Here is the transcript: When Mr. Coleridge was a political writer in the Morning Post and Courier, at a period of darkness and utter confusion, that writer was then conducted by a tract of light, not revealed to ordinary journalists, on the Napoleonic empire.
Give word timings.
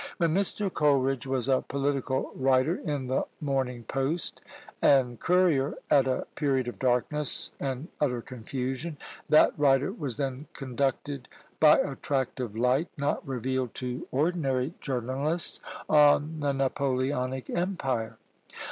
When 0.17 0.33
Mr. 0.33 0.73
Coleridge 0.73 1.27
was 1.27 1.47
a 1.47 1.61
political 1.61 2.31
writer 2.33 2.73
in 2.75 3.05
the 3.05 3.25
Morning 3.39 3.83
Post 3.83 4.41
and 4.81 5.19
Courier, 5.19 5.75
at 5.91 6.07
a 6.07 6.25
period 6.33 6.67
of 6.67 6.79
darkness 6.79 7.51
and 7.59 7.87
utter 7.99 8.19
confusion, 8.19 8.97
that 9.29 9.51
writer 9.59 9.91
was 9.91 10.17
then 10.17 10.47
conducted 10.53 11.27
by 11.59 11.77
a 11.77 11.97
tract 11.97 12.39
of 12.39 12.57
light, 12.57 12.87
not 12.97 13.27
revealed 13.27 13.75
to 13.75 14.07
ordinary 14.09 14.73
journalists, 14.81 15.59
on 15.87 16.39
the 16.39 16.51
Napoleonic 16.51 17.47
empire. 17.51 18.17